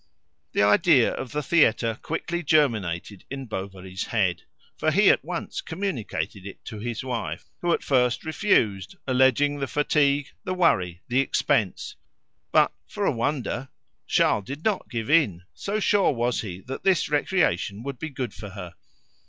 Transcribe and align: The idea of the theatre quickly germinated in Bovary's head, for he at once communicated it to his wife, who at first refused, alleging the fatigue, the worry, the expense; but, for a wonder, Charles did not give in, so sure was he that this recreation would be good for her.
The 0.53 0.63
idea 0.63 1.13
of 1.13 1.31
the 1.31 1.43
theatre 1.43 1.99
quickly 2.01 2.41
germinated 2.41 3.23
in 3.29 3.45
Bovary's 3.45 4.05
head, 4.05 4.41
for 4.75 4.89
he 4.89 5.11
at 5.11 5.23
once 5.23 5.61
communicated 5.61 6.43
it 6.47 6.65
to 6.65 6.79
his 6.79 7.03
wife, 7.03 7.51
who 7.61 7.71
at 7.71 7.83
first 7.83 8.25
refused, 8.25 8.95
alleging 9.05 9.59
the 9.59 9.67
fatigue, 9.67 10.29
the 10.43 10.55
worry, 10.55 11.03
the 11.07 11.19
expense; 11.19 11.97
but, 12.51 12.71
for 12.87 13.05
a 13.05 13.11
wonder, 13.11 13.69
Charles 14.07 14.45
did 14.45 14.65
not 14.65 14.89
give 14.89 15.07
in, 15.11 15.43
so 15.53 15.79
sure 15.79 16.11
was 16.11 16.41
he 16.41 16.61
that 16.61 16.81
this 16.81 17.07
recreation 17.07 17.83
would 17.83 17.99
be 17.99 18.09
good 18.09 18.33
for 18.33 18.49
her. 18.49 18.73